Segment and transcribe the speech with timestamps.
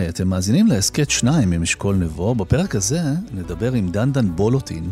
[0.00, 2.34] היי, אתם מאזינים להסכת שניים עם אשכול נבו.
[2.34, 4.90] בפרק הזה נדבר עם דנדן בולוטין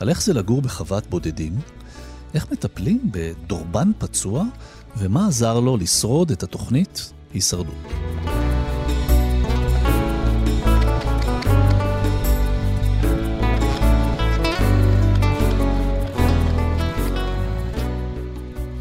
[0.00, 1.58] על איך זה לגור בחוות בודדים,
[2.34, 4.44] איך מטפלים בדורבן פצוע,
[4.96, 8.15] ומה עזר לו לשרוד את התוכנית הישרדות.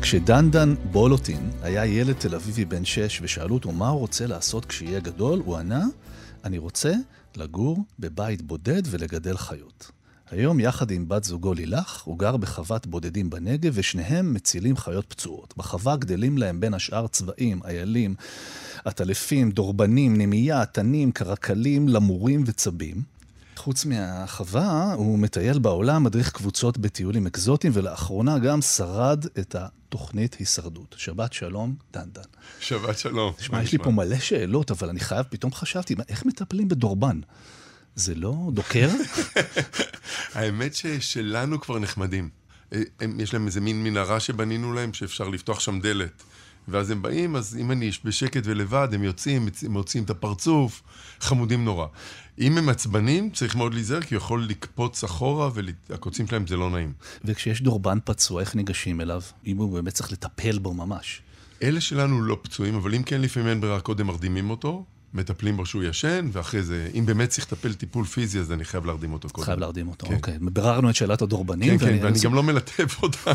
[0.06, 5.00] כשדנדן בולוטין היה ילד תל אביבי בן שש ושאלו אותו מה הוא רוצה לעשות כשיהיה
[5.00, 5.86] גדול, הוא ענה,
[6.44, 6.94] אני רוצה
[7.38, 9.92] לגור בבית בודד ולגדל חיות.
[10.32, 15.54] היום, יחד עם בת זוגו לילך, הוא גר בחוות בודדים בנגב, ושניהם מצילים חיות פצועות.
[15.58, 18.16] בחווה גדלים להם בין השאר צבעים, איילים,
[18.86, 23.02] עטלפים, דורבנים, נמייה, תנים, קרקלים, למורים וצבים.
[23.58, 29.56] חוץ מהחווה, הוא מטייל בעולם, מדריך קבוצות בטיולים אקזוטיים, ולאחרונה גם שרד את
[29.96, 30.96] התוכנית הישרדות.
[30.98, 32.22] שבת שלום, דנדן.
[32.60, 33.34] שבת שלום.
[33.38, 37.20] תשמע, יש לי פה מלא שאלות, אבל אני חייב, פתאום חשבתי, איך מטפלים בדורבן?
[37.96, 38.90] זה לא דוקר?
[40.36, 42.30] האמת ששלנו כבר נחמדים.
[42.74, 46.24] אה, הם, יש להם איזה מין מנהרה שבנינו להם, שאפשר לפתוח שם דלת.
[46.68, 50.82] ואז הם באים, אז אם אני בשקט ולבד, הם יוצאים, מוצאים את הפרצוף,
[51.20, 51.88] חמודים נורא.
[52.40, 55.50] אם הם עצבנים, צריך מאוד להיזהר, כי הוא יכול לקפוץ אחורה,
[55.90, 56.94] והקוצים שלהם זה לא נעים.
[57.26, 59.22] וכשיש דורבן פצוע, איך ניגשים אליו?
[59.46, 61.22] אם הוא באמת צריך לטפל בו ממש.
[61.64, 65.66] אלה שלנו לא פצועים, אבל אם כן, לפעמים אין ברירה, קודם מרדימים אותו, מטפלים בו
[65.66, 69.30] שהוא ישן, ואחרי זה, אם באמת צריך לטפל טיפול פיזי, אז אני חייב להרדים אותו
[69.30, 69.46] קודם.
[69.46, 70.16] חייב להרדים אותו, כן.
[70.16, 70.38] אוקיי.
[70.42, 71.78] ביררנו את שאלת הדורבנים.
[71.78, 73.32] כן, כן, ואני גם לא מלטף אותם.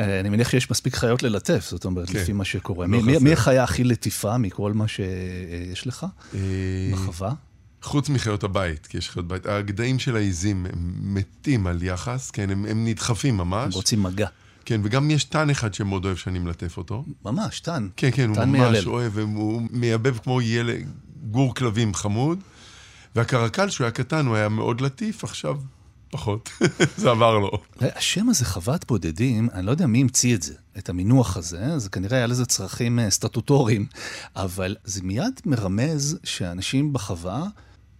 [0.00, 2.18] אה, אני מניח שיש מספיק חיות ללטף, זאת אומרת, כן.
[2.18, 2.86] לפי מה שקורה.
[2.86, 6.38] לא מי, מי החיה הכי לטיפה מכל מה שיש לך אה,
[6.92, 7.32] בחווה?
[7.82, 9.46] חוץ מחיות הבית, כי יש חיות בית.
[9.46, 13.64] הגדיים של העיזים הם מתים על יחס, כן, הם, הם נדחפים ממש.
[13.64, 14.28] הם רוצים מגע.
[14.64, 17.04] כן, וגם יש טן אחד שמאוד אוהב שאני מלטף אותו.
[17.24, 17.88] ממש, טן.
[17.96, 18.88] כן, כן, הוא ממש מיילל.
[18.88, 20.86] אוהב, הוא מייבב כמו ילד,
[21.30, 22.38] גור כלבים חמוד.
[23.16, 25.58] והקרקל, שהוא היה קטן, הוא היה מאוד לטיף, עכשיו
[26.10, 26.50] פחות.
[26.96, 27.50] זה עבר לו.
[27.80, 31.88] השם הזה, חוות בודדים, אני לא יודע מי המציא את זה, את המינוח הזה, זה
[31.88, 33.86] כנראה היה לזה צרכים אה, סטטוטוריים,
[34.36, 37.46] אבל זה מיד מרמז שאנשים בחווה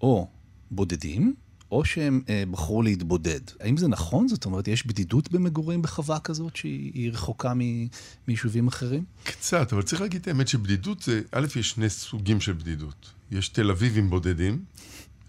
[0.00, 0.28] או
[0.70, 1.34] בודדים,
[1.70, 3.40] או שהם אה, בחרו להתבודד.
[3.60, 4.28] האם זה נכון?
[4.28, 7.52] זאת אומרת, יש בדידות במגורים בחווה כזאת שהיא רחוקה
[8.28, 9.04] מיישובים אחרים?
[9.24, 13.10] קצת, אבל צריך להגיד את האמת שבדידות זה, א', יש שני סוגים של בדידות.
[13.30, 14.64] יש תל אביבים בודדים,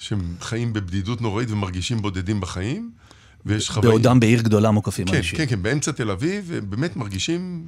[0.01, 2.91] שהם חיים בבדידות נוראית ומרגישים בודדים בחיים,
[3.45, 3.91] ויש חוואים...
[3.91, 5.38] בעודם בעיר גדולה מוקפים כן, אנשים.
[5.38, 7.66] כן, כן, באמצע תל אביב, הם באמת מרגישים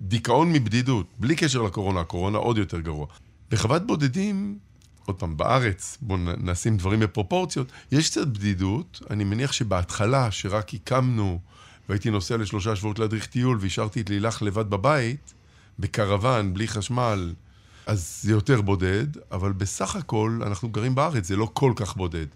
[0.00, 3.06] דיכאון מבדידות, בלי קשר לקורונה, הקורונה עוד יותר גרוע.
[3.50, 4.58] בחוות בודדים,
[5.06, 11.38] עוד פעם, בארץ, בואו נשים דברים בפרופורציות, יש קצת בדידות, אני מניח שבהתחלה, שרק הקמנו,
[11.88, 15.34] והייתי נוסע לשלושה שבועות להדריך טיול, והשארתי את לילך לבד בבית,
[15.78, 17.32] בקרוון, בלי חשמל,
[17.86, 22.26] אז זה יותר בודד, אבל בסך הכל אנחנו גרים בארץ, זה לא כל כך בודד.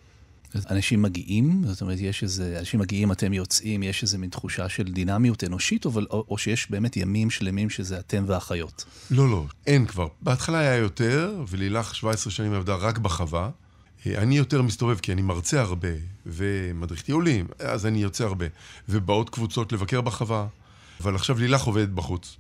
[0.71, 4.83] אנשים מגיעים, זאת אומרת, יש איזה, אנשים מגיעים, אתם יוצאים, יש איזה מין תחושה של
[4.83, 8.85] דינמיות אנושית, אבל, או, או שיש באמת ימים שלמים שזה אתם והחיות?
[9.11, 10.09] לא, לא, אין כבר.
[10.23, 13.51] בהתחלה היה יותר, ולילך 17 שנים עבדה רק בחווה.
[14.07, 15.89] אני יותר מסתובב, כי אני מרצה הרבה,
[16.27, 18.47] ומדריך טיולים, אז אני יוצא הרבה.
[18.89, 20.47] ובאות קבוצות לבקר בחווה,
[21.01, 22.37] אבל עכשיו לילך עובדת בחוץ.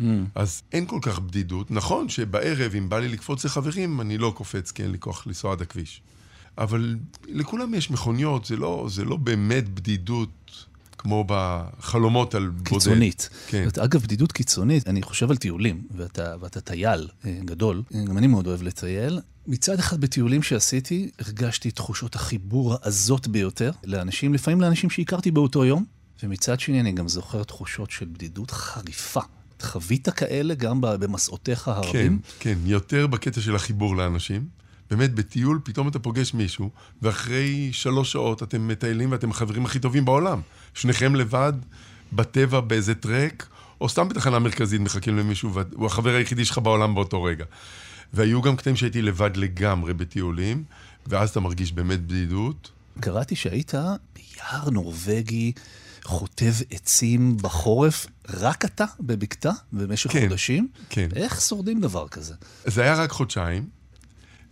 [0.00, 0.04] Mm.
[0.34, 1.70] אז אין כל כך בדידות.
[1.70, 5.52] נכון שבערב, אם בא לי לקפוץ לחברים, אני לא קופץ, כי אין לי כוח לנסוע
[5.52, 6.02] עד הכביש.
[6.58, 6.96] אבל
[7.28, 10.66] לכולם יש מכוניות, זה לא, זה לא באמת בדידות
[10.98, 12.68] כמו בחלומות על בודד.
[12.68, 13.28] קיצונית.
[13.46, 13.68] כן.
[13.84, 18.46] אגב, בדידות קיצונית, אני חושב על טיולים, ואתה, ואתה טייל אה, גדול, גם אני מאוד
[18.46, 19.20] אוהב לטייל.
[19.46, 25.84] מצד אחד, בטיולים שעשיתי, הרגשתי תחושות החיבור העזות ביותר לאנשים, לפעמים לאנשים שהכרתי באותו יום,
[26.22, 29.20] ומצד שני, אני גם זוכר תחושות של בדידות חריפה.
[29.62, 32.18] חווית כאלה גם במסעותיך הרבים?
[32.38, 34.46] כן, כן, יותר בקטע של החיבור לאנשים.
[34.90, 36.70] באמת, בטיול פתאום אתה פוגש מישהו,
[37.02, 40.40] ואחרי שלוש שעות אתם מטיילים ואתם החברים הכי טובים בעולם.
[40.74, 41.52] שניכם לבד,
[42.12, 43.46] בטבע, באיזה טרק,
[43.80, 47.44] או סתם בתחנה מרכזית מחכים למישהו, והוא החבר היחידי שלך בעולם באותו רגע.
[48.12, 50.64] והיו גם קטעים שהייתי לבד לגמרי בטיולים,
[51.06, 52.70] ואז אתה מרגיש באמת בדידות.
[53.00, 53.72] קראתי שהיית
[54.14, 55.52] ביער נורבגי,
[56.04, 60.68] חוטב עצים בחורף, רק אתה בבקתה במשך כן, חודשים?
[60.90, 61.08] כן.
[61.16, 62.34] איך שורדים דבר כזה?
[62.64, 63.68] זה היה רק חודשיים,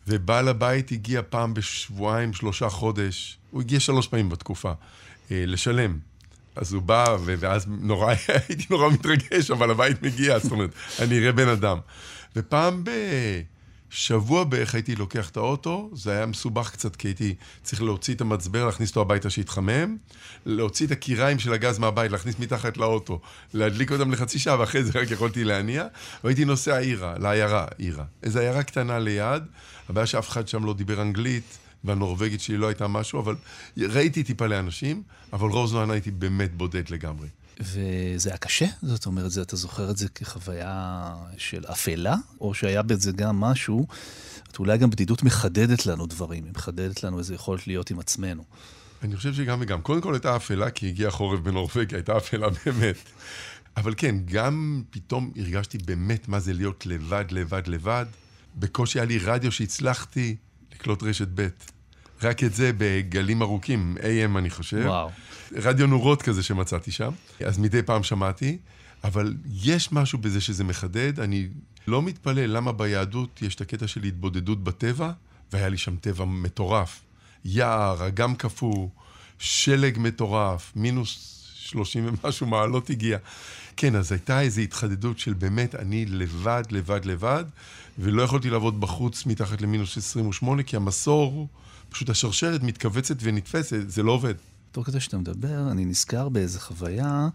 [0.09, 4.73] ובעל הבית הגיע פעם בשבועיים, שלושה חודש, הוא הגיע שלוש פעמים בתקופה,
[5.31, 5.99] אה, לשלם.
[6.57, 8.15] אז הוא בא, ואז נורא,
[8.49, 11.79] הייתי נורא מתרגש, אבל הבית מגיע, זאת אומרת, אני אראה בן אדם.
[12.37, 12.85] ופעם
[13.93, 18.21] בשבוע בערך הייתי לוקח את האוטו, זה היה מסובך קצת, כי הייתי צריך להוציא את
[18.21, 19.97] המצבר, להכניס אותו הביתה שיתחמם,
[20.47, 23.21] להוציא את הקיריים של הגז מהבית, להכניס מתחת לאוטו,
[23.55, 25.87] להדליק אותם לחצי שעה, ואחרי זה רק יכולתי להניע,
[26.25, 28.05] והייתי נוסע עירה, לעיירה, עירה.
[28.23, 29.43] איזו עיירה קטנה ליד,
[29.89, 33.35] הבעיה שאף אחד שם לא דיבר אנגלית, והנורבגית שלי לא הייתה משהו, אבל
[33.77, 35.03] ראיתי טיפה לאנשים,
[35.33, 37.27] אבל רוב זמן הייתי באמת בודד לגמרי.
[37.61, 38.67] וזה היה קשה?
[38.83, 42.17] זאת אומרת, זה, אתה זוכר את זה כחוויה של אפלה?
[42.41, 43.87] או שהיה בזה גם משהו,
[44.51, 48.45] את אולי גם בדידות מחדדת לנו דברים, היא מחדדת לנו איזו יכולת להיות עם עצמנו.
[49.03, 49.81] אני חושב שגם וגם.
[49.81, 52.97] קודם כל הייתה אפלה, כי הגיע חורף בנורבגיה, הייתה אפלה באמת.
[53.77, 58.07] אבל כן, גם פתאום הרגשתי באמת מה זה להיות לבד, לבד, לבד.
[58.57, 60.37] בקושי היה לי רדיו שהצלחתי
[60.73, 61.49] לקלוט רשת ב'.
[62.23, 64.83] רק את זה בגלים ארוכים, AM אני חושב.
[64.87, 65.11] וואו.
[65.53, 67.11] רדיו נורות כזה שמצאתי שם.
[67.47, 68.59] אז מדי פעם שמעתי,
[69.05, 71.21] אבל יש משהו בזה שזה מחדד.
[71.21, 71.49] אני
[71.87, 75.11] לא מתפלא למה ביהדות יש את הקטע של התבודדות בטבע,
[75.53, 77.01] והיה לי שם טבע מטורף.
[77.45, 78.89] יער, אגם קפוא,
[79.39, 83.19] שלג מטורף, מינוס 30 ומשהו מעלות הגיע.
[83.77, 87.45] כן, אז הייתה איזו התחדדות של באמת, אני לבד, לבד, לבד,
[87.99, 91.49] ולא יכולתי לעבוד בחוץ מתחת למינוס 28, כי המסור,
[91.91, 94.35] פשוט השרשרת מתכווצת ונתפסת, זה לא עובד.
[94.73, 97.29] תוך כדי שאתה מדבר, אני נזכר באיזו חוויה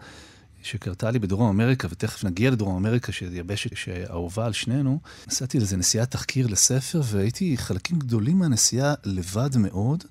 [0.63, 5.00] שקרתה לי בדרום אמריקה, ותכף נגיע לדרום אמריקה, שיבשת שאהובה על שנינו.
[5.28, 10.04] נסעתי לאיזה נסיעת תחקיר לספר, והייתי חלקים גדולים מהנסיעה לבד מאוד.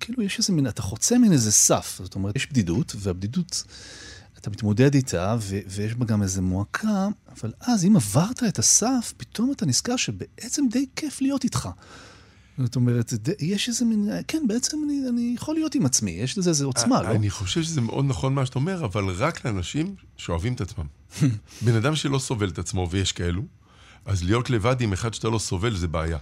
[0.00, 2.00] כאילו יש איזה מין, אתה חוצה מין איזה סף.
[2.02, 3.64] זאת אומרת, יש בדידות, והבדידות,
[4.40, 9.12] אתה מתמודד איתה, ו- ויש בה גם איזה מועקה, אבל אז, אם עברת את הסף,
[9.16, 11.68] פתאום אתה נזכר שבעצם די כיף להיות איתך.
[12.58, 16.50] זאת אומרת, יש איזה מין, כן, בעצם אני, אני יכול להיות עם עצמי, יש לזה
[16.50, 17.08] איזה עוצמה, לא?
[17.08, 20.86] אני חושב שזה מאוד נכון מה שאתה אומר, אבל רק לאנשים שאוהבים את עצמם.
[21.64, 23.42] בן אדם שלא סובל את עצמו, ויש כאלו,
[24.04, 26.18] אז להיות לבד עם אחד שאתה לא סובל זה בעיה.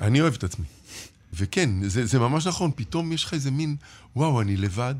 [0.00, 0.66] אני אוהב את עצמי.
[1.34, 3.76] וכן, זה, זה ממש נכון, פתאום יש לך איזה מין,
[4.16, 4.94] וואו, אני לבד,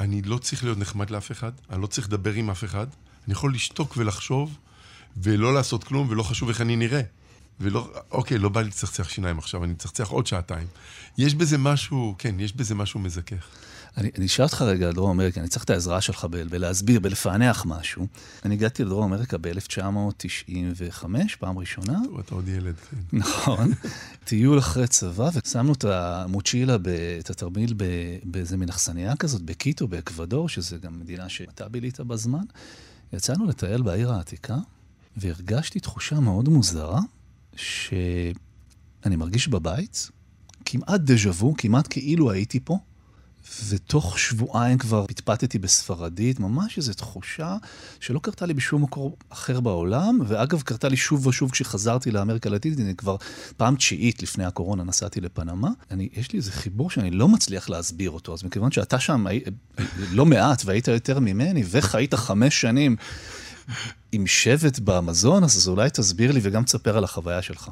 [0.00, 2.86] אני לא צריך להיות נחמד לאף אחד, אני לא צריך לדבר עם אף אחד,
[3.26, 4.58] אני יכול לשתוק ולחשוב,
[5.16, 7.02] ולא לעשות כלום, ולא חשוב איך אני נראה.
[7.60, 10.66] ולא, אוקיי, לא בא לי לצחצח שיניים עכשיו, אני אצחצח עוד שעתיים.
[11.18, 13.48] יש בזה משהו, כן, יש בזה משהו מזכך.
[13.96, 17.00] אני, אני אשאל אותך רגע על דרום אמריקה, אני צריך את העזרה שלך ב- בלהסביר,
[17.00, 18.06] בלפענח משהו.
[18.44, 21.04] אני הגעתי לדרום אמריקה ב-1995,
[21.38, 22.00] פעם ראשונה.
[22.04, 22.96] טוב, אתה עוד ילד, כן.
[23.12, 23.72] נכון.
[24.24, 26.88] טיול אחרי צבא, ושמנו את המוצ'ילה, ב-
[27.20, 27.74] את התרמיל
[28.24, 32.44] באיזה מין אכסניה כזאת, בקיטו, באקוודור, שזה גם מדינה שאתה בילית בזמן.
[33.12, 34.56] יצאנו לטייל בעיר העתיקה,
[35.16, 37.00] והרגשתי תחושה מאוד מוזרה,
[37.56, 40.10] שאני מרגיש בבית,
[40.64, 42.78] כמעט דז'ה וו, כמעט כאילו הייתי פה.
[43.68, 47.56] ותוך שבועיים כבר פטפטתי בספרדית, ממש איזו תחושה
[48.00, 52.80] שלא קרתה לי בשום מקום אחר בעולם, ואגב, קרתה לי שוב ושוב כשחזרתי לאמריקה הלטינית,
[52.80, 53.16] אני כבר
[53.56, 55.70] פעם תשיעית לפני הקורונה נסעתי לפנמה.
[55.90, 59.24] אני, יש לי איזה חיבור שאני לא מצליח להסביר אותו, אז מכיוון שאתה שם
[60.10, 62.96] לא מעט והיית יותר ממני, וחיית חמש שנים
[64.12, 67.70] עם שבט באמזון, אז אולי תסביר לי וגם תספר על החוויה שלך.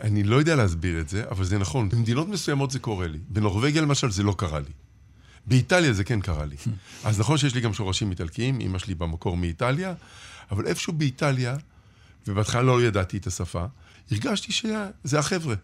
[0.00, 1.88] אני לא יודע להסביר את זה, אבל זה נכון.
[1.88, 3.18] במדינות מסוימות זה קורה לי.
[3.28, 4.70] בנורבגיה למשל זה לא קרה לי.
[5.46, 6.56] באיטליה זה כן קרה לי.
[7.04, 9.94] אז נכון שיש לי גם שורשים איטלקיים, אמא שלי במקור מאיטליה,
[10.50, 11.56] אבל איפשהו באיטליה,
[12.26, 13.64] ובהתחלה לא ידעתי את השפה,
[14.10, 15.54] הרגשתי שזה החבר'ה.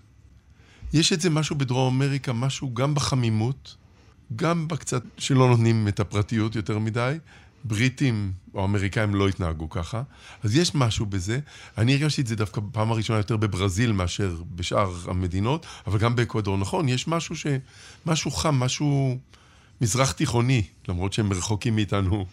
[0.92, 3.76] יש את זה משהו בדרום אמריקה, משהו גם בחמימות,
[4.36, 7.18] גם בקצת שלא נותנים את הפרטיות יותר מדי.
[7.66, 10.02] בריטים או אמריקאים לא התנהגו ככה,
[10.42, 11.38] אז יש משהו בזה.
[11.78, 16.58] אני הרגשתי את זה דווקא בפעם הראשונה יותר בברזיל מאשר בשאר המדינות, אבל גם באקוודור.
[16.58, 17.46] נכון, יש משהו ש...
[18.06, 19.18] משהו חם, משהו
[19.80, 22.26] מזרח תיכוני, למרות שהם רחוקים מאיתנו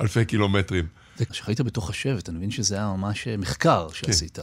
[0.00, 0.86] אלפי קילומטרים.
[1.30, 4.38] כשחיית בתוך השבט, אני מבין שזה היה ממש מחקר שעשית.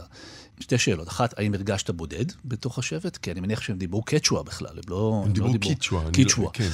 [0.60, 1.08] שתי שאלות.
[1.08, 3.16] אחת, האם הרגשת בודד בתוך השבט?
[3.16, 5.22] כי אני מניח שהם דיברו קצ'ואה בכלל, הם לא...
[5.26, 6.02] הם דיברו לא קיצ'ואה.
[6.02, 6.50] אני לא- קיצ'ואה.
[6.52, 6.70] כן.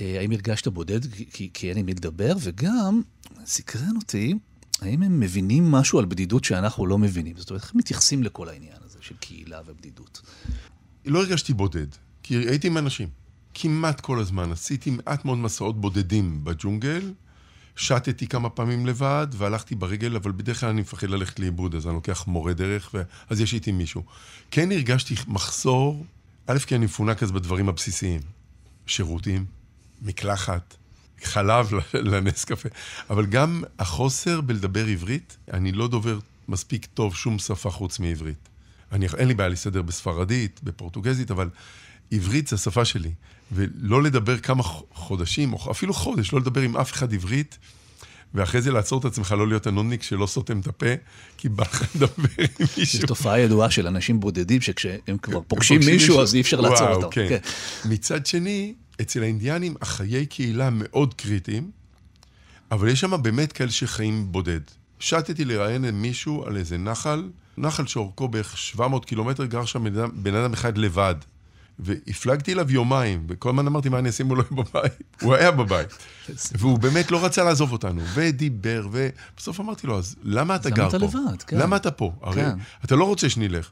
[0.00, 1.00] אה, האם הרגשת בודד
[1.32, 2.32] כי- כי, אין עם מי לדבר?
[2.40, 3.02] וגם,
[3.44, 4.34] סקרן אותי,
[4.80, 7.36] האם הם מבינים משהו על בדידות שאנחנו לא מבינים?
[7.36, 10.20] זאת אומרת, איך הם מתייחסים לכל העניין הזה של קהילה ובדידות?
[11.06, 11.86] לא הרגשתי בודד,
[12.22, 13.08] כי הייתי עם אנשים.
[13.54, 14.52] כמעט כל הזמן.
[14.52, 17.12] עשיתי מעט מאוד מסעות בודדים בג'ונגל,
[17.76, 21.94] שטתי כמה פעמים לבד, והלכתי ברגל, אבל בדרך כלל אני מפחד ללכת לאיבוד, אז אני
[21.94, 24.02] לוקח מורה דרך, ואז יש איתי מישהו.
[24.50, 26.06] כן הרגשתי מחסור
[26.46, 28.20] א', כי אני מפונק אז בדברים הבסיסיים.
[28.86, 29.44] שירותים,
[30.02, 30.76] מקלחת,
[31.24, 32.68] חלב לנס קפה,
[33.10, 38.48] אבל גם החוסר בלדבר עברית, אני לא דובר מספיק טוב שום שפה חוץ מעברית.
[38.92, 41.50] אני, אין לי בעיה להסתדר בספרדית, בפורטוגזית, אבל
[42.10, 43.12] עברית זה השפה שלי.
[43.52, 47.58] ולא לדבר כמה חודשים, או אפילו חודש, לא לדבר עם אף אחד עברית,
[48.34, 50.86] ואחרי זה לעצור את עצמך, לא להיות הנודניק שלא סותם את הפה,
[51.36, 53.00] כי בא לך לדבר עם מישהו.
[53.00, 57.08] זו תופעה ידועה של אנשים בודדים, שכשהם כבר פוגשים מישהו, אז אי אפשר לעצור אותו.
[57.12, 57.26] כן.
[57.28, 57.38] כן.
[57.84, 61.70] מצד שני, אצל האינדיאנים החיי קהילה מאוד קריטיים,
[62.70, 64.60] אבל יש שם באמת כאלה שחיים בודד.
[64.98, 67.28] שטתי לראיין מישהו על איזה נחל,
[67.58, 71.14] נחל שאורכו בערך 700 קילומטר, גר שם בן אדם אחד לבד.
[71.82, 74.92] והפלגתי אליו יומיים, וכל הזמן אמרתי, מה אני אם הוא לא בבית?
[75.22, 75.88] הוא היה בבית.
[76.52, 80.96] והוא באמת לא רצה לעזוב אותנו, ודיבר, ובסוף אמרתי לו, אז למה אתה גר פה?
[80.96, 81.42] למה אתה לבד?
[81.42, 81.58] כן.
[81.58, 82.12] למה אתה פה?
[82.22, 82.58] הרי כן.
[82.84, 83.70] אתה לא רוצה שנלך.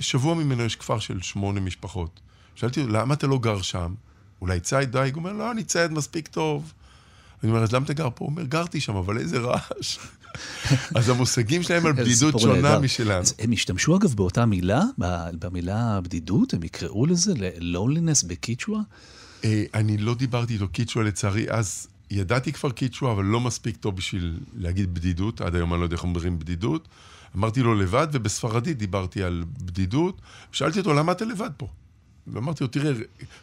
[0.00, 2.20] שבוע ממנו יש כפר של שמונה משפחות.
[2.54, 3.94] שאלתי אותו, למה אתה לא גר שם?
[4.40, 5.14] אולי ציד דייג?
[5.14, 6.72] הוא אומר, לא, אני ציד מספיק טוב.
[7.42, 8.24] אני אומר, אז למה אתה גר פה?
[8.24, 9.98] הוא אומר, גרתי שם, אבל איזה רעש.
[10.94, 13.24] אז המושגים שלהם על בדידות שונה משלנו.
[13.38, 14.82] הם השתמשו אגב באותה מילה,
[15.38, 18.80] במילה בדידות, הם יקראו לזה לונלינס בקיצ'ווה?
[19.44, 23.96] אה, אני לא דיברתי איתו קיצ'ווה לצערי, אז ידעתי כבר קיצ'ווה, אבל לא מספיק טוב
[23.96, 26.88] בשביל להגיד בדידות, עד היום אני לא יודע איך אומרים בדידות.
[27.36, 30.20] אמרתי לו לבד, ובספרדית דיברתי על בדידות.
[30.52, 31.68] שאלתי אותו, למה אתה לבד פה?
[32.26, 32.92] ואמרתי לו, תראה,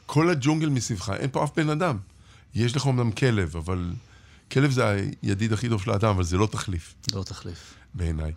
[0.06, 1.98] כל הג'ונגל מסביבך, אין פה אף בן אדם.
[2.56, 3.92] יש לך אמנם כלב, אבל
[4.56, 4.84] כלב זה
[5.22, 6.96] הידיד הכי טוב של האדם, אבל זה לא תחליף.
[7.14, 7.74] לא תחליף.
[7.94, 8.32] בעיניי.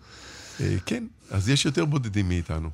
[0.61, 2.69] אה, כן, אז יש יותר בודדים מאיתנו.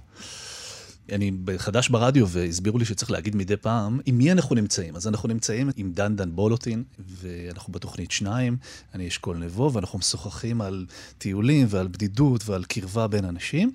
[1.11, 4.95] אני חדש ברדיו והסבירו לי שצריך להגיד מדי פעם עם מי אנחנו נמצאים.
[4.95, 8.57] אז אנחנו נמצאים עם דן דן בולוטין, ואנחנו בתוכנית שניים,
[8.93, 10.85] אני אשכול נבו, ואנחנו משוחחים על
[11.17, 13.71] טיולים ועל בדידות ועל קרבה בין אנשים.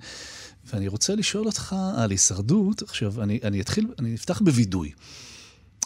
[0.65, 2.81] ואני רוצה לשאול אותך על הישרדות.
[2.81, 4.91] עכשיו, אני, אני אתחיל, אני אפתח בווידוי.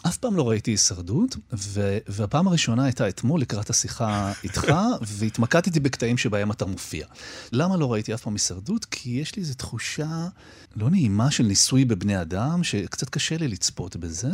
[0.08, 4.72] אף פעם לא ראיתי הישרדות, ו- והפעם הראשונה הייתה אתמול לקראת השיחה איתך,
[5.18, 7.06] והתמקדתי בקטעים שבהם אתה מופיע.
[7.52, 8.84] למה לא ראיתי אף פעם הישרדות?
[8.84, 10.28] כי יש לי איזו תחושה
[10.76, 14.30] לא נעימה של ניסוי בבני אדם, שקצת קשה לי לצפות בזה.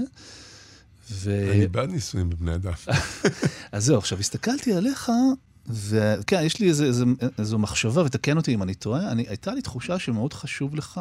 [1.11, 1.51] ו...
[1.53, 2.73] אני בעד ניסויים בבני אדם.
[3.73, 5.11] אז זהו, עכשיו הסתכלתי עליך,
[5.67, 7.05] וכן, יש לי איזו, איזו,
[7.39, 11.01] איזו מחשבה, ותקן אותי אם אני טועה, אני, הייתה לי תחושה שמאוד חשוב לך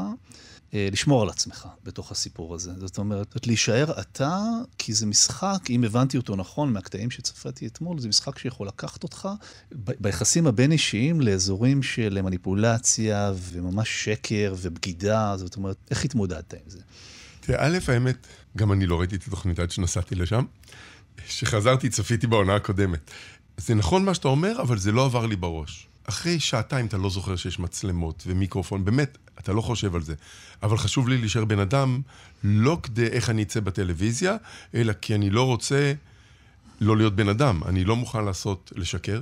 [0.73, 2.71] לשמור על עצמך בתוך הסיפור הזה.
[2.79, 4.39] זאת אומרת, להישאר אתה,
[4.77, 9.29] כי זה משחק, אם הבנתי אותו נכון מהקטעים שצפיתי אתמול, זה משחק שיכול לקחת אותך
[9.71, 16.79] ביחסים הבין-אישיים לאזורים של מניפולציה וממש שקר ובגידה, זאת אומרת, איך התמודדת עם זה?
[17.39, 20.45] תראה, א', האמת, גם אני לא ראיתי את התוכנית עד שנסעתי לשם.
[21.27, 23.11] כשחזרתי, צפיתי בעונה הקודמת.
[23.57, 25.87] זה נכון מה שאתה אומר, אבל זה לא עבר לי בראש.
[26.11, 30.13] אחרי שעתיים אתה לא זוכר שיש מצלמות ומיקרופון, באמת, אתה לא חושב על זה.
[30.63, 32.01] אבל חשוב לי להישאר בן אדם,
[32.43, 34.35] לא כדי איך אני אצא בטלוויזיה,
[34.75, 35.93] אלא כי אני לא רוצה
[36.81, 37.61] לא להיות בן אדם.
[37.65, 39.21] אני לא מוכן לעשות, לשקר,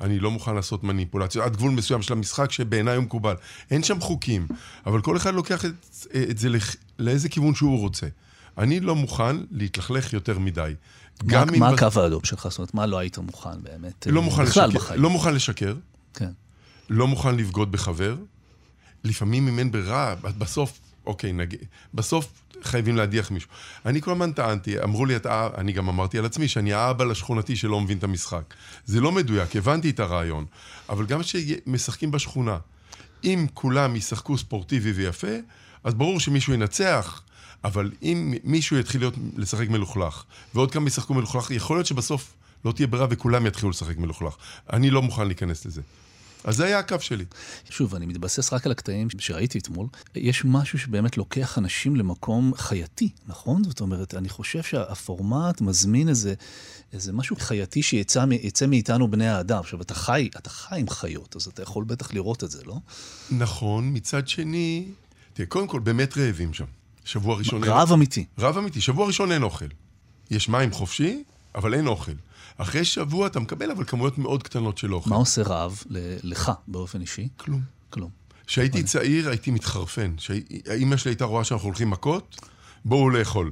[0.00, 3.34] אני לא מוכן לעשות מניפולציות, עד גבול מסוים של המשחק שבעיניי הוא מקובל.
[3.70, 4.46] אין שם חוקים,
[4.86, 8.06] אבל כל אחד לוקח את, את זה לח, לאיזה כיוון שהוא רוצה.
[8.58, 10.74] אני לא מוכן להתלכלך יותר מדי.
[11.24, 12.48] מה, מה הקו האדום שלך?
[12.48, 14.06] זאת אומרת, מה לא היית מוכן באמת?
[14.10, 14.70] לא מוכן לשקר.
[14.70, 15.02] בחיים.
[15.02, 15.74] לא מוכן לשקר.
[16.16, 16.30] כן.
[16.90, 18.16] לא מוכן לבגוד בחבר.
[19.04, 21.54] לפעמים אם אין ברירה, בסוף, אוקיי, נג...
[21.94, 22.28] בסוף
[22.62, 23.50] חייבים להדיח מישהו.
[23.86, 27.56] אני כל הזמן טענתי, אמרו לי, אתה, אני גם אמרתי על עצמי, שאני האבא לשכונתי
[27.56, 28.54] שלא מבין את המשחק.
[28.86, 30.44] זה לא מדויק, הבנתי את הרעיון,
[30.88, 32.58] אבל גם כשמשחקים בשכונה,
[33.24, 35.36] אם כולם ישחקו ספורטיבי ויפה,
[35.84, 37.22] אז ברור שמישהו ינצח,
[37.64, 42.72] אבל אם מישהו יתחיל להיות, לשחק מלוכלך, ועוד כמה ישחקו מלוכלך, יכול להיות שבסוף לא
[42.72, 44.36] תהיה ברירה וכולם יתחילו לשחק מלוכלך.
[44.72, 45.82] אני לא מוכן להיכנס לזה.
[46.46, 47.24] אז זה היה הקו שלי.
[47.70, 49.86] שוב, אני מתבסס רק על הקטעים שראיתי אתמול.
[50.14, 53.64] יש משהו שבאמת לוקח אנשים למקום חייתי, נכון?
[53.64, 56.34] זאת אומרת, אני חושב שהפורמט מזמין איזה,
[56.92, 58.24] איזה משהו חייתי שיצא
[58.68, 59.58] מאיתנו בני האדם.
[59.58, 62.76] עכשיו, אתה חי, אתה חי עם חיות, אז אתה יכול בטח לראות את זה, לא?
[63.30, 64.88] נכון, מצד שני,
[65.32, 66.64] תראה, קודם כל, באמת רעבים שם.
[67.04, 67.64] שבוע ראשון...
[67.64, 68.24] רעב אמיתי.
[68.38, 68.80] רעב אמיתי.
[68.80, 69.66] שבוע ראשון אין אוכל.
[70.30, 71.22] יש מים חופשי,
[71.54, 72.12] אבל אין אוכל.
[72.56, 75.10] אחרי שבוע אתה מקבל אבל כמויות מאוד קטנות של אוכל.
[75.10, 75.82] מה עושה רעב
[76.22, 77.28] לך באופן אישי?
[77.36, 77.60] כלום.
[77.90, 78.10] כלום.
[78.46, 80.16] כשהייתי צעיר הייתי מתחרפן.
[80.16, 82.40] כשאימא שלי הייתה רואה שאנחנו הולכים מכות,
[82.84, 83.50] בואו לאכול.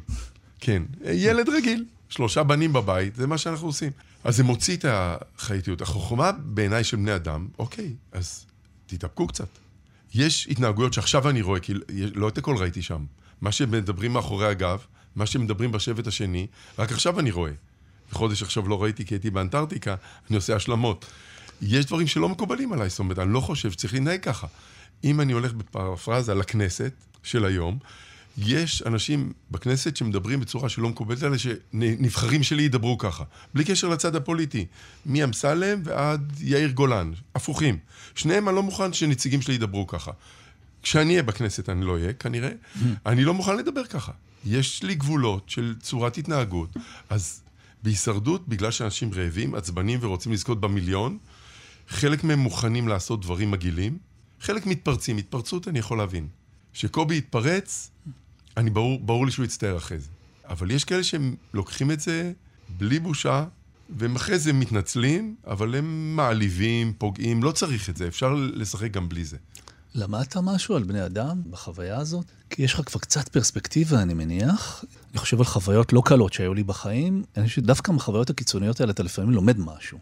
[0.61, 3.93] כן, ילד רגיל, שלושה בנים בבית, זה מה שאנחנו עושים.
[4.25, 5.81] אז זה מוציא את החייתיות.
[5.81, 8.47] החוכמה בעיניי של בני אדם, אוקיי, אז
[8.87, 9.49] תתאפקו קצת.
[10.15, 11.73] יש התנהגויות שעכשיו אני רואה, כי
[12.15, 13.05] לא את הכל ראיתי שם.
[13.41, 14.79] מה שמדברים מאחורי הגב,
[15.17, 16.47] מה שמדברים בשבט השני,
[16.79, 17.53] רק עכשיו אני רואה.
[18.13, 19.95] חודש עכשיו לא ראיתי כי הייתי באנטארקטיקה,
[20.29, 21.07] אני עושה השלמות.
[21.63, 24.47] יש דברים שלא מקובלים עליי, זאת אומרת, אני לא חושב שצריך לנהג ככה.
[25.05, 26.93] אם אני הולך בפרפרזה לכנסת
[27.23, 27.79] של היום,
[28.39, 33.25] יש אנשים בכנסת שמדברים בצורה שלא מקובלת עליה, שנבחרים שלי ידברו ככה.
[33.55, 34.67] בלי קשר לצד הפוליטי.
[35.07, 37.79] מאמסלם ועד יאיר גולן, הפוכים.
[38.15, 40.11] שניהם אני לא מוכן שנציגים שלי ידברו ככה.
[40.83, 42.51] כשאני אהיה בכנסת אני לא אהיה, כנראה.
[43.07, 44.13] אני לא מוכן לדבר ככה.
[44.45, 46.77] יש לי גבולות של צורת התנהגות.
[47.11, 47.41] אז
[47.85, 51.19] בהישרדות, בגלל שאנשים רעבים, עצבנים ורוצים לזכות במיליון,
[51.89, 53.99] חלק מהם מוכנים לעשות דברים מגעילים,
[54.41, 55.17] חלק מתפרצים.
[55.17, 56.29] התפרצות אני יכול להבין.
[56.73, 57.91] שקובי יתפרץ,
[58.57, 60.09] אני ברור, ברור לי שהוא יצטער אחרי זה.
[60.49, 62.33] אבל יש כאלה שהם לוקחים את זה
[62.79, 63.45] בלי בושה,
[63.99, 69.09] והם אחרי זה מתנצלים, אבל הם מעליבים, פוגעים, לא צריך את זה, אפשר לשחק גם
[69.09, 69.37] בלי זה.
[69.95, 72.25] למדת משהו על בני אדם בחוויה הזאת?
[72.51, 74.85] כי יש לך כבר קצת פרספקטיבה, אני מניח.
[75.11, 77.25] אני חושב על חוויות לא קלות שהיו לי בחיים.
[77.37, 79.99] אני חושב שדווקא מהחוויות הקיצוניות האלה אתה לפעמים לומד משהו.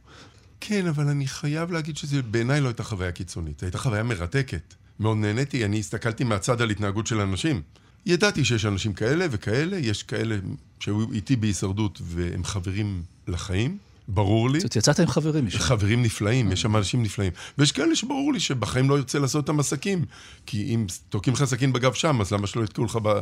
[0.61, 4.75] כן, אבל אני חייב להגיד שזה בעיניי לא הייתה חוויה קיצונית, זו הייתה חוויה מרתקת.
[5.01, 7.63] מאוד נהניתי, אני הסתכלתי מהצד על התנהגות של אנשים.
[8.07, 10.37] ידעתי שיש אנשים כאלה וכאלה, יש כאלה
[10.81, 13.79] שהיו איתי בהישרדות והם חברים לחיים,
[14.09, 14.61] ברור לי.
[14.61, 15.59] זאת יצאת עם חברים משם.
[15.59, 17.33] חברים נפלאים, יש שם אנשים נפלאים.
[17.59, 20.05] ויש כאלה שברור לי שבחיים לא ירצה לעשות איתם עסקים,
[20.47, 23.21] כי אם תוקעים לך סכין בגב שם, אז למה שלא יתקעו לך ב...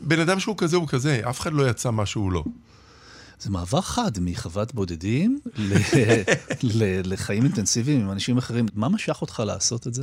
[0.00, 2.44] בן אדם שהוא כזה הוא כזה, אף אחד לא יצא מה שהוא לא.
[3.40, 5.74] זה מעבר חד מחוות בודדים ל-
[6.62, 8.66] ל- לחיים אינטנסיביים עם אנשים אחרים.
[8.74, 10.02] מה משך אותך לעשות את זה?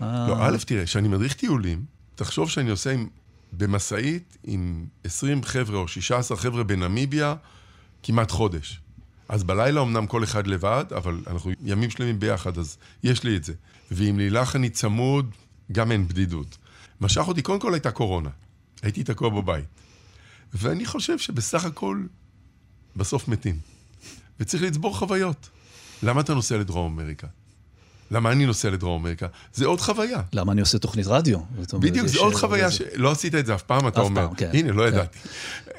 [0.00, 1.84] לא, א', תראה, כשאני מדריך טיולים,
[2.14, 3.08] תחשוב שאני עושה עם,
[3.52, 7.34] במשאית עם 20 חבר'ה או 16 חבר'ה בנמיביה
[8.02, 8.80] כמעט חודש.
[9.30, 13.44] אז בלילה אמנם כל אחד לבד, אבל אנחנו ימים שלמים ביחד, אז יש לי את
[13.44, 13.52] זה.
[13.90, 15.30] ועם לילך אני צמוד,
[15.72, 16.58] גם אין בדידות.
[17.00, 18.30] משך אותי, קודם כל הייתה קורונה.
[18.82, 19.64] הייתי תקוע בבית.
[20.54, 22.02] ואני חושב שבסך הכל,
[22.96, 23.58] בסוף מתים.
[24.40, 25.48] וצריך לצבור חוויות.
[26.02, 27.26] למה אתה נוסע לדרום אמריקה?
[28.10, 29.26] למה אני נוסע לדרום אמריקה?
[29.54, 30.22] זה עוד חוויה.
[30.32, 31.38] למה אני עושה תוכנית רדיו?
[31.72, 34.28] בדיוק, זה עוד חוויה שלא עשית את זה אף פעם, אתה אומר.
[34.36, 34.50] כן.
[34.52, 34.88] הנה, לא כן.
[34.88, 35.18] ידעתי.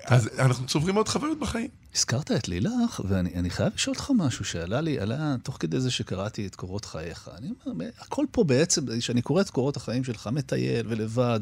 [0.05, 1.80] אז אנחנו צוברים עוד חוויות בחיים.
[1.95, 5.91] הזכרת את לילך, ואני אני חייב לשאול אותך משהו שעלה לי, עלה תוך כדי זה
[5.91, 7.29] שקראתי את קורות חייך.
[7.37, 11.39] אני אומר, הכל פה בעצם, כשאני קורא את קורות החיים שלך, מטייל ולבד,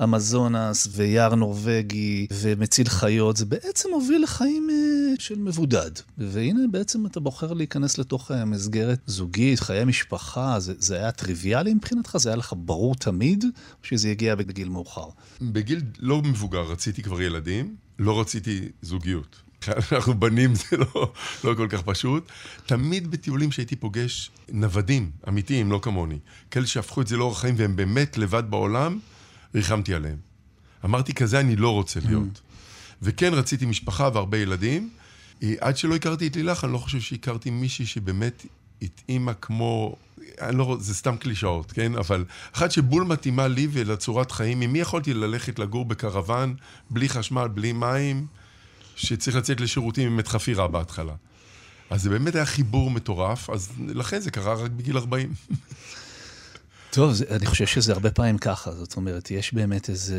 [0.00, 5.90] ואמזונס, ויער נורבגי, ומציל חיות, זה בעצם מוביל לחיים אה, של מבודד.
[6.18, 11.74] והנה בעצם אתה בוחר להיכנס לתוך אה, מסגרת זוגית, חיי משפחה, זה, זה היה טריוויאלי
[11.74, 12.16] מבחינתך?
[12.16, 15.06] זה היה לך ברור תמיד, או שזה הגיע בגיל מאוחר?
[15.42, 19.49] בגיל לא מבוגר רציתי כבר ילדים, לא רציתי זוגיות.
[19.68, 21.12] אנחנו בנים, זה לא,
[21.44, 22.32] לא כל כך פשוט.
[22.66, 26.18] תמיד בטיולים שהייתי פוגש נוודים אמיתיים, לא כמוני.
[26.50, 28.98] כאלה שהפכו את זה לאורח חיים והם באמת לבד בעולם,
[29.54, 30.16] ריחמתי עליהם.
[30.84, 32.40] אמרתי, כזה אני לא רוצה להיות.
[33.02, 34.90] וכן, רציתי משפחה והרבה ילדים.
[35.60, 38.46] עד שלא הכרתי את לילך, אני לא חושב שהכרתי מישהי שבאמת
[38.82, 39.96] התאימה כמו...
[40.40, 41.94] אני לא, זה סתם קלישאות, כן?
[41.94, 46.54] אבל אחת שבול מתאימה לי ולצורת חיים, עם מי יכולתי ללכת לגור בקרוון,
[46.90, 48.26] בלי חשמל, בלי מים,
[48.96, 51.14] שצריך לצאת לשירותים עם מת חפירה בהתחלה.
[51.90, 55.34] אז זה באמת היה חיבור מטורף, אז לכן זה קרה רק בגיל 40.
[56.90, 60.14] טוב, זה, אני חושב שזה הרבה פעמים ככה, זאת אומרת, יש באמת איזו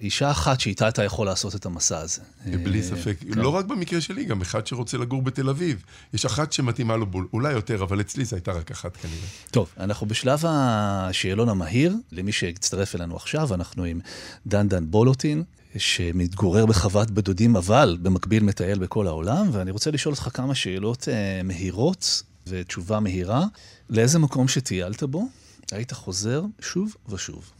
[0.00, 2.20] אישה אחת שאיתה אתה יכול לעשות את המסע הזה.
[2.46, 3.16] בלי אה, ספק.
[3.20, 3.38] כן.
[3.38, 5.82] לא רק במקרה שלי, גם אחד שרוצה לגור בתל אביב.
[6.14, 9.26] יש אחת שמתאימה לו בול, אולי יותר, אבל אצלי זו הייתה רק אחת כנראה.
[9.50, 14.00] טוב, אנחנו בשלב השאלון המהיר, למי שהצטרף אלינו עכשיו, אנחנו עם
[14.46, 15.44] דן דן בולוטין,
[15.76, 21.42] שמתגורר בחוות בדודים, אבל במקביל מטייל בכל העולם, ואני רוצה לשאול אותך כמה שאלות אה,
[21.44, 23.44] מהירות ותשובה מהירה.
[23.90, 25.28] לאיזה מקום שטיילת בו,
[25.72, 27.50] היית חוזר שוב ושוב?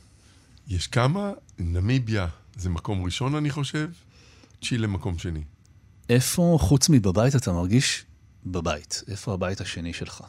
[0.68, 3.88] יש כמה, נמיביה זה מקום ראשון אני חושב,
[4.64, 5.42] צ'ילה מקום שני.
[6.08, 8.04] איפה, חוץ מבבית, אתה מרגיש
[8.46, 9.02] בבית?
[9.08, 10.22] איפה הבית השני שלך?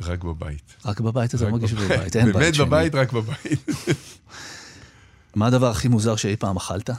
[0.00, 0.76] רק בבית.
[0.84, 2.64] רק בבית אתה רק מרגיש בבית, אין בית באמת שני.
[2.64, 3.66] בבית, רק בבית.
[5.34, 6.90] מה הדבר הכי מוזר שאי פעם אכלת?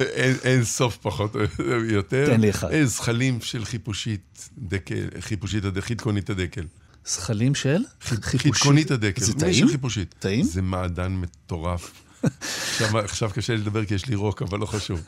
[0.00, 1.40] אין, אין סוף פחות או
[1.96, 2.26] יותר.
[2.26, 2.70] תן לי אחד.
[2.70, 6.64] אין זחלים של חיפושית דקל, חיפושית, הד- חידקונית הדקל.
[7.06, 7.82] זחלים של?
[8.02, 8.40] חיפושית?
[8.42, 9.24] חידקונית הדקל.
[9.24, 9.54] זה טעים?
[9.54, 10.14] של חיפושית.
[10.18, 10.44] טעים?
[10.44, 11.90] זה מעדן מטורף.
[12.72, 15.00] עכשיו, עכשיו קשה לי לדבר כי יש לי רוק, אבל לא חשוב.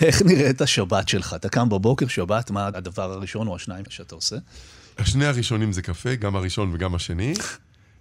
[0.00, 1.34] איך נראית השבת שלך?
[1.34, 4.36] אתה קם בבוקר, שבת, מה הדבר הראשון או השניים שאתה עושה?
[4.98, 7.34] השני הראשונים זה קפה, גם הראשון וגם השני.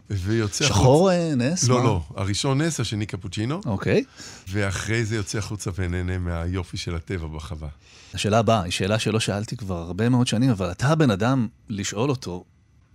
[0.09, 1.67] ויוצא שחור אה, נס?
[1.67, 1.83] לא, מה?
[1.83, 2.01] לא.
[2.15, 3.61] הראשון נס, השני קפוצ'ינו.
[3.65, 4.03] אוקיי.
[4.47, 7.69] ואחרי זה יוצא החוצה ונהנה מהיופי של הטבע בחווה.
[8.13, 12.09] השאלה הבאה, היא שאלה שלא שאלתי כבר הרבה מאוד שנים, אבל אתה הבן אדם לשאול
[12.09, 12.43] אותו,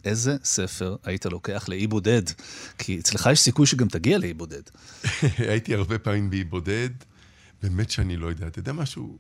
[0.04, 2.22] איזה ספר היית לוקח לאי בודד?
[2.78, 4.62] כי אצלך יש סיכוי שגם תגיע לאי בודד.
[5.38, 6.90] הייתי הרבה פעמים באי בודד,
[7.62, 8.46] באמת שאני לא יודע.
[8.46, 9.18] אתה יודע משהו?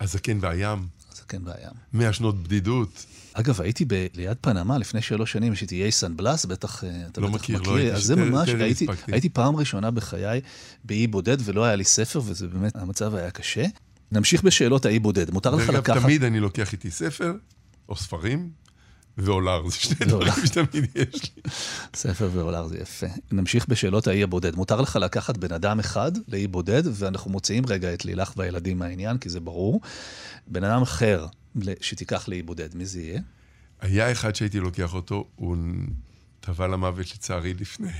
[0.00, 0.97] הזקן והים.
[1.18, 1.68] זה כן בעיה.
[1.92, 3.06] מאה שנות בדידות.
[3.32, 7.06] אגב, הייתי ב- ליד פנמה לפני שלוש שנים, יש את איי סן בלאס, בטח אה,
[7.12, 7.74] אתה לא בטח מכיר, לא מכיר.
[7.74, 8.86] הייתי, אז זה שטרם- ממש, טרם הייתי.
[9.06, 10.40] הייתי פעם ראשונה בחיי
[10.84, 13.64] באי בודד, ולא היה לי ספר, וזה באמת, המצב היה קשה.
[14.12, 15.30] נמשיך בשאלות האי בודד.
[15.30, 16.02] מותר לך אגב, לקחת...
[16.02, 17.32] תמיד אני לוקח איתי ספר,
[17.88, 18.50] או ספרים,
[19.18, 19.68] ואולר.
[19.68, 20.30] זה שני ואולר.
[20.30, 21.50] דברים שתמיד יש לי.
[21.96, 23.06] ספר ועולר זה יפה.
[23.32, 24.56] נמשיך בשאלות האי הבודד.
[24.56, 29.18] מותר לך לקחת בן אדם אחד לאי בודד, ואנחנו מוציאים רגע את לילך והילדים מהעניין,
[29.18, 29.80] כי זה ברור.
[30.46, 31.26] בן אדם אחר
[31.80, 33.20] שתיקח לאי בודד, מי זה יהיה?
[33.80, 35.56] היה אחד שהייתי לוקח אותו, הוא
[36.40, 37.92] טבע למוות לצערי לפני.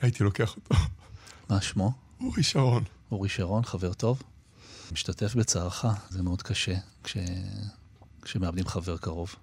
[0.00, 0.74] הייתי לוקח אותו.
[1.50, 1.92] מה שמו?
[2.20, 2.84] אורי שרון.
[3.12, 4.22] אורי שרון, חבר טוב.
[4.92, 7.16] משתתף בצערך, זה מאוד קשה כש...
[8.22, 9.34] כשמאבדים חבר קרוב.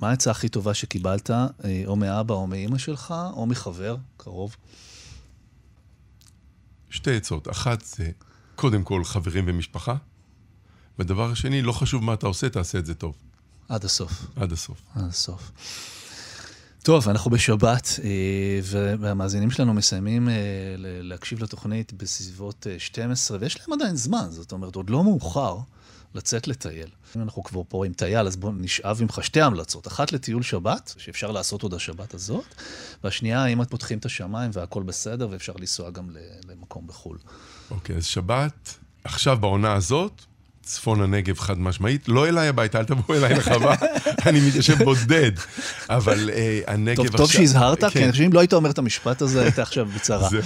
[0.00, 1.46] מה העצה הכי טובה שקיבלת, אה,
[1.86, 4.56] או מאבא או מאימא שלך, או מחבר קרוב?
[6.90, 7.48] שתי עצות.
[7.48, 8.10] אחת זה,
[8.56, 9.94] קודם כל, חברים ומשפחה.
[10.98, 13.16] והדבר השני, לא חשוב מה אתה עושה, תעשה את זה טוב.
[13.68, 14.26] עד הסוף.
[14.36, 14.82] עד הסוף.
[14.94, 15.50] עד הסוף.
[16.90, 18.60] טוב, אנחנו בשבת, אה,
[18.98, 20.34] והמאזינים שלנו מסיימים אה,
[20.78, 25.56] להקשיב לתוכנית בסביבות אה, 12, ויש להם עדיין זמן, זאת אומרת, עוד לא מאוחר
[26.14, 26.88] לצאת לטייל.
[27.16, 29.86] אם אנחנו כבר פה עם טייל, אז בואו נשאב ממך שתי המלצות.
[29.86, 32.44] אחת לטיול שבת, שאפשר לעשות עוד השבת הזאת,
[33.04, 36.10] והשנייה, אם פותחים את השמיים והכל בסדר, ואפשר לנסוע גם
[36.48, 37.18] למקום בחו"ל.
[37.70, 40.24] אוקיי, אז שבת, עכשיו בעונה הזאת,
[40.70, 43.74] צפון הנגב חד משמעית, לא אליי הביתה, אל תבואו אליי לחווה,
[44.26, 45.32] אני מתיישב בודד.
[45.88, 47.18] אבל אה, הנגב טוב, עכשיו...
[47.18, 47.90] טוב שהזהרת, כן.
[47.90, 50.28] כי אני חושב שאם לא היית אומר את המשפט הזה, היית עכשיו בצרה.
[50.32, 50.40] זה,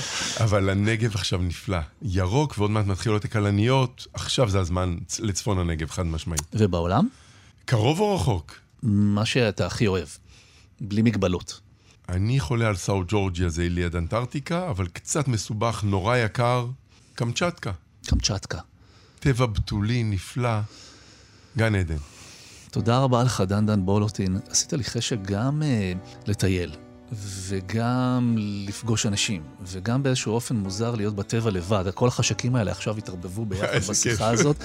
[0.44, 1.78] אבל הנגב עכשיו נפלא.
[2.02, 6.42] ירוק, ועוד מעט מתחילות הכלניות, עכשיו זה הזמן לצפון הנגב, חד משמעית.
[6.52, 7.08] ובעולם?
[7.64, 8.54] קרוב או רחוק?
[8.82, 10.08] מה שאתה הכי אוהב,
[10.80, 11.60] בלי מגבלות.
[12.08, 16.66] אני חולה על סאו ג'ורג'יה, זה ליד אנטארקטיקה, אבל קצת מסובך, נורא יקר,
[17.14, 17.72] קמצ'טקה.
[18.06, 18.58] קמצ'טקה.
[19.24, 20.60] טבע בתולי, נפלא,
[21.56, 21.96] גן עדן.
[22.70, 24.38] תודה רבה לך, דנדן בולוטין.
[24.50, 26.70] עשית לי חשק גם uh, לטייל,
[27.46, 31.84] וגם לפגוש אנשים, וגם באיזשהו אופן מוזר להיות בטבע לבד.
[31.94, 34.28] כל החשקים האלה עכשיו התערבבו ביחד בשיחה.
[34.28, 34.56] הזאת,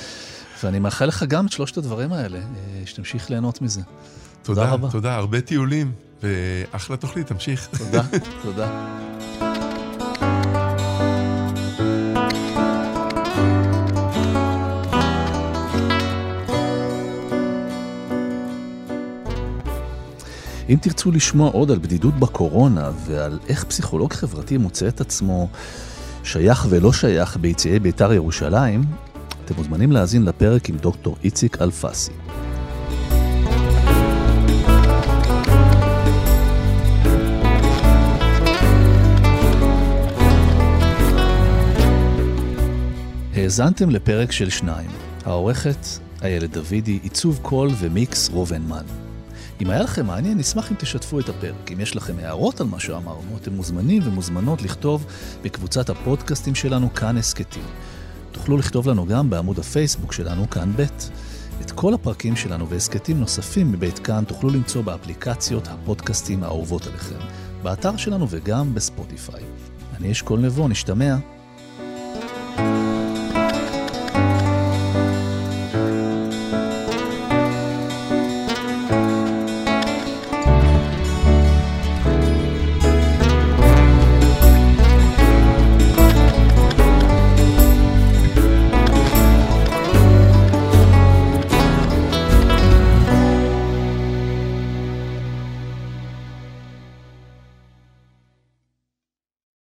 [0.64, 3.82] ואני מאחל לך גם את שלושת הדברים האלה, אה, שתמשיך ליהנות מזה.
[4.44, 4.92] תודה רבה.
[4.92, 5.92] תודה, הרבה טיולים,
[6.24, 7.70] ואחלה תוכנית, תמשיך.
[7.78, 8.02] תודה,
[8.44, 9.49] תודה.
[20.70, 25.50] אם תרצו לשמוע עוד על בדידות בקורונה ועל איך פסיכולוג חברתי מוצא את עצמו
[26.24, 28.82] שייך ולא שייך ביציעי בית"ר ירושלים,
[29.46, 32.12] אתם מוזמנים להאזין לפרק עם דוקטור איציק אלפסי.
[43.36, 44.90] האזנתם לפרק של שניים.
[45.26, 45.86] העורכת,
[46.22, 49.09] איילת דוידי, עיצוב קול ומיקס רובנמן.
[49.62, 51.72] אם היה לכם מעניין, נשמח אם תשתפו את הפרק.
[51.74, 55.06] אם יש לכם הערות על מה שאמרנו, אתם מוזמנים ומוזמנות לכתוב
[55.42, 57.64] בקבוצת הפודקאסטים שלנו כאן הסכתים.
[58.32, 60.86] תוכלו לכתוב לנו גם בעמוד הפייסבוק שלנו כאן ב'.
[61.62, 67.20] את כל הפרקים שלנו והסכתים נוספים מבית כאן תוכלו למצוא באפליקציות הפודקאסטים האהובות עליכם,
[67.64, 69.44] באתר שלנו וגם בספוטיפיי.
[69.98, 71.16] אני אשכול נבו, נשתמע.
[72.58, 72.89] thank you